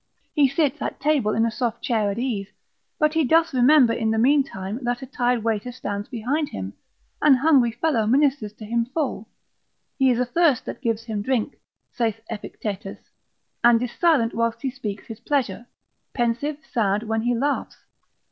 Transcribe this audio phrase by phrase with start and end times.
[0.33, 2.47] He sits at table in a soft chair at ease,
[2.97, 6.73] but he doth remember in the mean time that a tired waiter stands behind him,
[7.21, 9.29] an hungry fellow ministers to him full,
[9.99, 11.59] he is athirst that gives him drink
[11.93, 13.11] (saith Epictetus)
[13.63, 15.67] and is silent whilst he speaks his pleasure:
[16.15, 17.77] pensive, sad, when he laughs.